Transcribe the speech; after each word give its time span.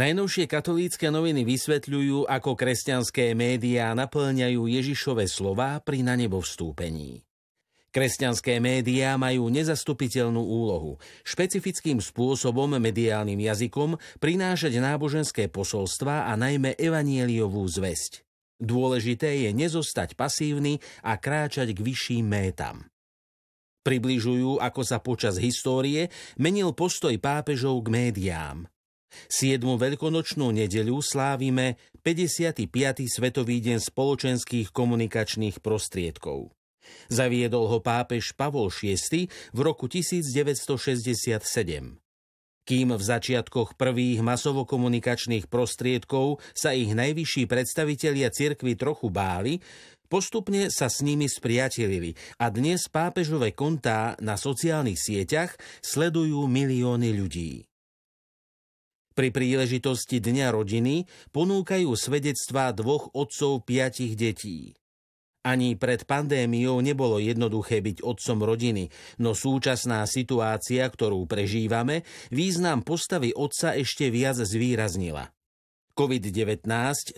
Najnovšie 0.00 0.48
katolícke 0.48 1.12
noviny 1.12 1.44
vysvetľujú, 1.44 2.24
ako 2.24 2.56
kresťanské 2.56 3.36
médiá 3.36 3.92
naplňajú 3.92 4.64
Ježišove 4.64 5.28
slová 5.28 5.76
pri 5.84 6.00
na 6.00 6.16
nebo 6.16 6.40
vstúpení. 6.40 7.20
Kresťanské 7.92 8.64
médiá 8.64 9.20
majú 9.20 9.52
nezastupiteľnú 9.52 10.40
úlohu 10.40 10.96
špecifickým 11.20 12.00
spôsobom 12.00 12.80
mediálnym 12.80 13.44
jazykom 13.44 14.00
prinášať 14.24 14.80
náboženské 14.80 15.52
posolstva 15.52 16.24
a 16.24 16.32
najmä 16.32 16.80
evanieliovú 16.80 17.60
zväzť. 17.68 18.24
Dôležité 18.56 19.44
je 19.44 19.52
nezostať 19.52 20.16
pasívny 20.16 20.80
a 21.04 21.20
kráčať 21.20 21.76
k 21.76 21.80
vyšším 21.84 22.24
métam. 22.24 22.88
Približujú, 23.84 24.64
ako 24.64 24.80
sa 24.80 24.96
počas 25.04 25.36
histórie 25.36 26.08
menil 26.40 26.72
postoj 26.72 27.12
pápežov 27.20 27.84
k 27.84 27.88
médiám. 27.92 28.64
7. 29.28 29.60
veľkonočnú 29.62 30.50
nedeľu 30.54 31.02
slávime 31.02 31.76
55. 32.02 32.70
Svetový 33.06 33.60
deň 33.60 33.78
spoločenských 33.82 34.72
komunikačných 34.72 35.60
prostriedkov. 35.60 36.50
Zaviedol 37.12 37.70
ho 37.70 37.78
pápež 37.78 38.34
Pavol 38.34 38.72
VI 38.72 39.28
v 39.54 39.58
roku 39.60 39.86
1967 39.86 42.00
kým 42.70 42.94
v 42.94 43.02
začiatkoch 43.02 43.74
prvých 43.74 44.22
masovo-komunikačných 44.22 45.50
prostriedkov 45.50 46.38
sa 46.54 46.70
ich 46.70 46.94
najvyšší 46.94 47.50
predstavitelia 47.50 48.30
cirkvy 48.30 48.78
trochu 48.78 49.10
báli, 49.10 49.58
postupne 50.06 50.70
sa 50.70 50.86
s 50.86 51.02
nimi 51.02 51.26
spriatelili 51.26 52.14
a 52.38 52.46
dnes 52.46 52.86
pápežové 52.86 53.58
kontá 53.58 54.14
na 54.22 54.38
sociálnych 54.38 55.02
sieťach 55.02 55.58
sledujú 55.82 56.46
milióny 56.46 57.10
ľudí. 57.10 57.69
Pri 59.10 59.34
príležitosti 59.34 60.22
Dňa 60.22 60.54
rodiny 60.54 61.08
ponúkajú 61.34 61.90
svedectvá 61.98 62.70
dvoch 62.70 63.10
otcov 63.10 63.66
piatich 63.66 64.14
detí. 64.14 64.78
Ani 65.40 65.72
pred 65.72 66.04
pandémiou 66.04 66.84
nebolo 66.84 67.16
jednoduché 67.16 67.80
byť 67.80 68.04
otcom 68.04 68.38
rodiny, 68.44 68.92
no 69.24 69.32
súčasná 69.32 70.04
situácia, 70.04 70.84
ktorú 70.84 71.24
prežívame, 71.24 72.04
význam 72.28 72.84
postavy 72.84 73.32
otca 73.32 73.72
ešte 73.72 74.12
viac 74.12 74.36
zvýraznila. 74.36 75.32
COVID-19 76.00 76.64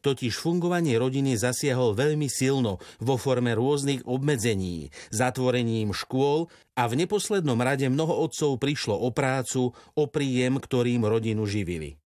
totiž 0.00 0.40
fungovanie 0.40 0.96
rodiny 0.96 1.36
zasiahol 1.36 1.92
veľmi 1.92 2.32
silno 2.32 2.80
vo 2.96 3.20
forme 3.20 3.52
rôznych 3.52 4.08
obmedzení, 4.08 4.88
zatvorením 5.12 5.92
škôl 5.92 6.48
a 6.80 6.88
v 6.88 7.04
neposlednom 7.04 7.60
rade 7.60 7.84
mnoho 7.92 8.24
otcov 8.24 8.56
prišlo 8.56 8.96
o 8.96 9.12
prácu, 9.12 9.76
o 9.76 10.04
príjem, 10.08 10.56
ktorým 10.56 11.04
rodinu 11.04 11.44
živili. 11.44 12.00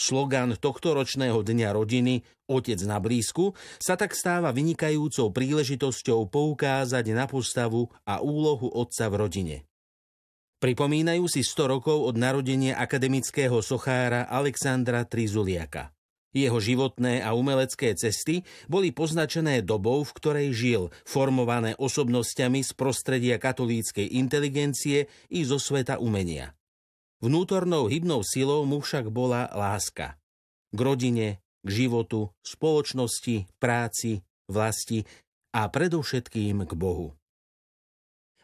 Slogan 0.00 0.56
tohto 0.56 0.96
ročného 0.96 1.44
Dňa 1.44 1.70
rodiny 1.76 2.24
Otec 2.48 2.80
na 2.88 2.98
blízku 3.04 3.52
sa 3.76 3.94
tak 3.94 4.16
stáva 4.16 4.48
vynikajúcou 4.48 5.28
príležitosťou 5.28 6.32
poukázať 6.32 7.04
na 7.12 7.28
postavu 7.28 7.92
a 8.08 8.24
úlohu 8.24 8.72
otca 8.72 9.12
v 9.12 9.14
rodine. 9.20 9.56
Pripomínajú 10.58 11.28
si 11.28 11.44
100 11.44 11.68
rokov 11.68 12.00
od 12.00 12.16
narodenia 12.16 12.80
akademického 12.80 13.60
sochára 13.60 14.24
Alexandra 14.24 15.04
Trizuliaka. 15.04 15.92
Jeho 16.34 16.58
životné 16.58 17.22
a 17.22 17.30
umelecké 17.32 17.94
cesty 17.94 18.42
boli 18.66 18.90
poznačené 18.90 19.62
dobou, 19.62 20.02
v 20.02 20.12
ktorej 20.18 20.48
žil, 20.50 20.82
formované 21.06 21.78
osobnosťami 21.78 22.66
z 22.66 22.74
prostredia 22.74 23.38
katolíckej 23.38 24.18
inteligencie 24.18 25.06
i 25.30 25.40
zo 25.46 25.62
sveta 25.62 26.02
umenia. 26.02 26.58
Vnútornou 27.22 27.86
hybnou 27.86 28.26
silou 28.26 28.66
mu 28.66 28.82
však 28.82 29.14
bola 29.14 29.46
láska. 29.54 30.18
K 30.74 30.78
rodine, 30.82 31.38
k 31.62 31.68
životu, 31.70 32.34
spoločnosti, 32.42 33.46
práci, 33.62 34.26
vlasti 34.50 35.06
a 35.54 35.70
predovšetkým 35.70 36.66
k 36.66 36.72
Bohu. 36.74 37.14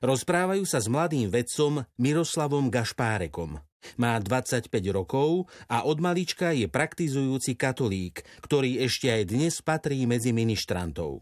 Rozprávajú 0.01 0.65
sa 0.65 0.81
s 0.81 0.89
mladým 0.89 1.29
vedcom 1.29 1.85
Miroslavom 2.01 2.73
Gašpárekom. 2.73 3.61
Má 4.01 4.17
25 4.17 4.73
rokov 4.97 5.45
a 5.69 5.85
od 5.85 6.01
malička 6.01 6.57
je 6.57 6.73
praktizujúci 6.73 7.53
katolík, 7.53 8.25
ktorý 8.41 8.81
ešte 8.81 9.13
aj 9.13 9.23
dnes 9.29 9.61
patrí 9.61 10.09
medzi 10.09 10.33
ministrantov. 10.33 11.21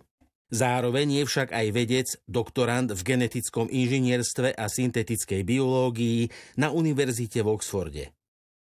Zároveň 0.55 1.21
je 1.21 1.23
však 1.27 1.51
aj 1.51 1.67
vedec, 1.75 2.09
doktorant 2.31 2.87
v 2.95 3.01
genetickom 3.03 3.67
inžinierstve 3.67 4.55
a 4.55 4.71
syntetickej 4.71 5.43
biológii 5.43 6.31
na 6.55 6.71
univerzite 6.71 7.43
v 7.43 7.59
Oxforde. 7.59 8.15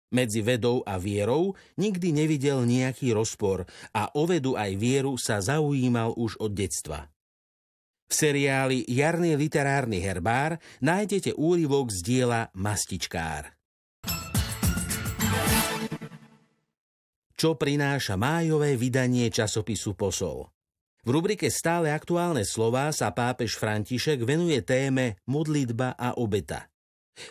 Medzi 0.10 0.42
vedou 0.42 0.82
a 0.82 0.98
vierou 0.98 1.54
nikdy 1.78 2.10
nevidel 2.10 2.66
nejaký 2.66 3.14
rozpor 3.14 3.70
a 3.94 4.10
o 4.18 4.26
vedu 4.26 4.58
aj 4.58 4.82
vieru 4.82 5.14
sa 5.22 5.38
zaujímal 5.46 6.18
už 6.18 6.42
od 6.42 6.58
detstva. 6.58 7.06
V 8.08 8.14
seriáli 8.16 8.88
Jarný 8.88 9.36
literárny 9.36 10.00
herbár 10.00 10.56
nájdete 10.80 11.36
úryvok 11.36 11.92
z 11.92 12.00
diela 12.08 12.48
Mastičkár. 12.56 13.52
Čo 17.36 17.60
prináša 17.60 18.16
májové 18.16 18.80
vydanie 18.80 19.28
časopisu 19.28 19.94
Posol? 20.00 20.48
V 21.04 21.10
rubrike 21.12 21.52
Stále 21.52 21.92
aktuálne 21.92 22.48
slová 22.48 22.96
sa 22.96 23.12
pápež 23.12 23.60
František 23.60 24.24
venuje 24.24 24.64
téme 24.64 25.20
modlitba 25.28 26.00
a 26.00 26.16
obeta. 26.16 26.72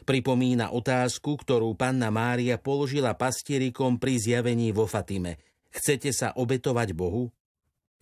Pripomína 0.04 0.76
otázku, 0.76 1.40
ktorú 1.40 1.72
panna 1.72 2.12
Mária 2.12 2.60
položila 2.60 3.16
pastierikom 3.16 3.96
pri 3.96 4.20
zjavení 4.20 4.76
vo 4.76 4.84
Fatime. 4.84 5.40
Chcete 5.72 6.12
sa 6.12 6.36
obetovať 6.36 6.92
Bohu? 6.96 7.32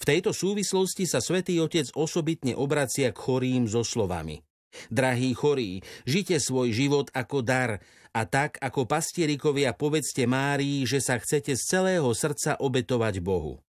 V 0.01 0.05
tejto 0.05 0.35
súvislosti 0.35 1.07
sa 1.07 1.23
svätý 1.23 1.63
Otec 1.63 1.89
osobitne 1.95 2.53
obracia 2.59 3.15
k 3.15 3.19
chorým 3.19 3.71
so 3.71 3.87
slovami. 3.87 4.43
Drahí 4.91 5.33
chorí, 5.39 5.81
žite 6.03 6.43
svoj 6.43 6.75
život 6.75 7.07
ako 7.15 7.47
dar 7.47 7.79
a 8.11 8.23
tak 8.27 8.59
ako 8.59 8.87
pastierikovia 8.91 9.71
povedzte 9.75 10.27
Márii, 10.27 10.83
že 10.83 10.99
sa 10.99 11.19
chcete 11.19 11.55
z 11.55 11.63
celého 11.63 12.11
srdca 12.11 12.59
obetovať 12.59 13.23
Bohu. 13.23 13.63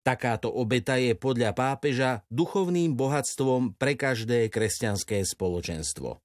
Takáto 0.00 0.48
obeta 0.48 0.96
je 0.96 1.12
podľa 1.12 1.52
pápeža 1.52 2.24
duchovným 2.32 2.96
bohatstvom 2.96 3.76
pre 3.76 4.00
každé 4.00 4.48
kresťanské 4.48 5.20
spoločenstvo. 5.20 6.16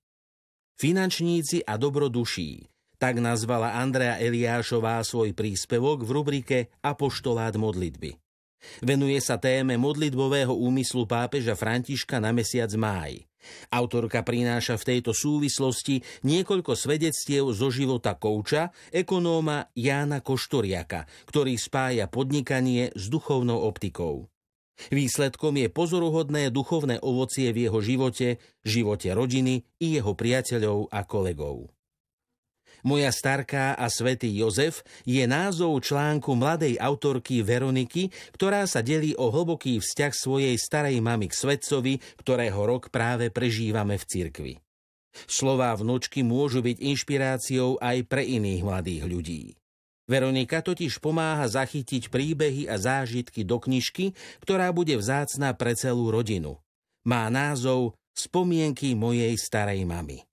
Finančníci 0.79 1.63
a 1.63 1.75
dobroduší, 1.75 2.67
tak 2.95 3.19
nazvala 3.19 3.75
Andrea 3.75 4.19
Eliášová 4.19 5.03
svoj 5.03 5.35
príspevok 5.35 6.07
v 6.07 6.09
rubrike 6.11 6.57
Apoštolát 6.79 7.55
modlitby. 7.59 8.24
Venuje 8.83 9.17
sa 9.23 9.39
téme 9.39 9.75
modlitbového 9.75 10.53
úmyslu 10.53 11.07
pápeža 11.07 11.53
Františka 11.53 12.21
na 12.21 12.31
mesiac 12.31 12.69
máj. 12.77 13.23
Autorka 13.69 14.25
prináša 14.25 14.77
v 14.81 14.95
tejto 14.95 15.13
súvislosti 15.13 16.01
niekoľko 16.25 16.73
svedectiev 16.73 17.53
zo 17.53 17.69
života 17.69 18.17
kouča, 18.17 18.73
ekonóma 18.89 19.69
Jána 19.77 20.25
Koštoriaka, 20.25 21.05
ktorý 21.29 21.53
spája 21.55 22.09
podnikanie 22.09 22.89
s 22.97 23.05
duchovnou 23.09 23.61
optikou. 23.61 24.29
Výsledkom 24.91 25.55
je 25.55 25.71
pozoruhodné 25.71 26.51
duchovné 26.51 26.99
ovocie 26.99 27.55
v 27.55 27.69
jeho 27.69 27.79
živote, 27.79 28.43
živote 28.67 29.07
rodiny 29.15 29.63
i 29.79 29.95
jeho 29.95 30.11
priateľov 30.11 30.91
a 30.91 31.07
kolegov. 31.07 31.71
Moja 32.83 33.13
starká 33.13 33.77
a 33.77 33.87
svätý 33.87 34.27
Jozef 34.33 34.83
je 35.07 35.23
názov 35.23 35.79
článku 35.85 36.33
mladej 36.35 36.75
autorky 36.81 37.45
Veroniky, 37.45 38.11
ktorá 38.35 38.65
sa 38.65 38.83
delí 38.83 39.15
o 39.15 39.31
hlboký 39.31 39.79
vzťah 39.79 40.13
svojej 40.17 40.55
starej 40.59 40.99
mamy 40.99 41.31
k 41.31 41.37
svetcovi, 41.37 42.01
ktorého 42.19 42.59
rok 42.65 42.91
práve 42.91 43.31
prežívame 43.31 43.95
v 43.95 44.05
cirkvi. 44.09 44.53
Slová 45.29 45.71
vnúčky 45.79 46.27
môžu 46.27 46.59
byť 46.59 46.77
inšpiráciou 46.83 47.79
aj 47.79 48.03
pre 48.03 48.27
iných 48.27 48.61
mladých 48.67 49.03
ľudí. 49.07 49.43
Veronika 50.05 50.61
totiž 50.61 51.01
pomáha 51.01 51.49
zachytiť 51.49 52.13
príbehy 52.13 52.69
a 52.69 52.77
zážitky 52.77 53.41
do 53.41 53.57
knižky, 53.57 54.13
ktorá 54.43 54.69
bude 54.69 54.93
vzácná 54.99 55.55
pre 55.57 55.73
celú 55.73 56.13
rodinu. 56.13 56.61
Má 57.07 57.25
názov 57.33 57.97
Spomienky 58.15 58.95
mojej 58.95 59.35
starej 59.35 59.83
mamy. 59.83 60.23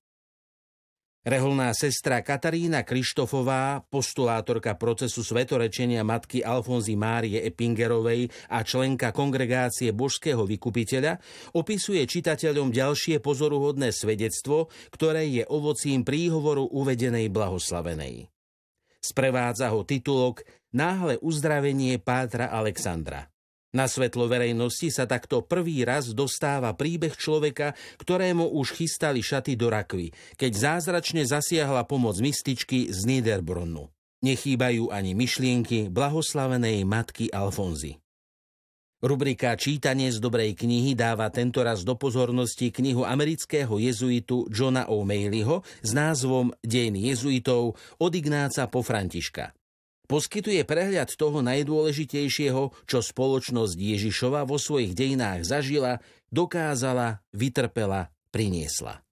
Reholná 1.23 1.71
sestra 1.71 2.19
Katarína 2.19 2.83
Krištofová, 2.83 3.87
postulátorka 3.87 4.75
procesu 4.75 5.23
svetorečenia 5.23 6.03
matky 6.03 6.43
Alfonzy 6.43 6.99
Márie 6.99 7.47
Epingerovej 7.47 8.27
a 8.51 8.67
členka 8.67 9.15
kongregácie 9.15 9.95
Božského 9.95 10.43
vykupiteľa, 10.43 11.23
opisuje 11.55 12.03
čitateľom 12.03 12.75
ďalšie 12.75 13.23
pozoruhodné 13.23 13.95
svedectvo, 13.95 14.67
ktoré 14.91 15.31
je 15.31 15.47
ovocím 15.47 16.03
príhovoru 16.03 16.67
uvedenej 16.67 17.31
blahoslavenej. 17.31 18.27
Sprevádza 18.99 19.71
ho 19.71 19.87
titulok 19.87 20.43
Náhle 20.75 21.23
uzdravenie 21.23 22.03
Pátra 22.03 22.51
Alexandra. 22.51 23.32
Na 23.73 23.89
svetlo 23.89 24.29
verejnosti 24.29 24.93
sa 24.93 25.09
takto 25.09 25.41
prvý 25.41 25.81
raz 25.89 26.13
dostáva 26.13 26.77
príbeh 26.77 27.17
človeka, 27.17 27.73
ktorému 27.97 28.53
už 28.53 28.77
chystali 28.77 29.25
šaty 29.25 29.57
do 29.57 29.73
rakvy, 29.73 30.13
keď 30.37 30.53
zázračne 30.53 31.25
zasiahla 31.25 31.89
pomoc 31.89 32.21
mističky 32.21 32.93
z 32.93 33.01
Niederbrunnu. 33.09 33.89
Nechýbajú 34.21 34.93
ani 34.93 35.17
myšlienky 35.17 35.89
blahoslavenej 35.89 36.85
matky 36.85 37.33
Alfonzy. 37.33 37.97
Rubrika 39.03 39.59
Čítanie 39.59 40.15
z 40.15 40.23
dobrej 40.23 40.55
knihy 40.55 40.95
dáva 40.95 41.27
tentoraz 41.33 41.83
do 41.83 41.99
pozornosti 41.99 42.71
knihu 42.71 43.03
amerického 43.03 43.81
jezuitu 43.81 44.47
Johna 44.47 44.87
O'Malleyho 44.87 45.67
s 45.83 45.91
názvom 45.91 46.55
Dejiny 46.63 47.11
jezuitov 47.11 47.75
od 47.99 48.13
Ignáca 48.15 48.71
po 48.71 48.85
Františka. 48.85 49.57
Poskytuje 50.11 50.67
prehľad 50.67 51.15
toho 51.15 51.41
najdôležitejšieho, 51.47 52.63
čo 52.89 52.99
spoločnosť 52.99 53.77
Ježišova 53.79 54.45
vo 54.45 54.59
svojich 54.59 54.93
dejinách 54.93 55.47
zažila, 55.47 56.03
dokázala, 56.33 57.23
vytrpela, 57.33 58.11
priniesla. 58.35 59.05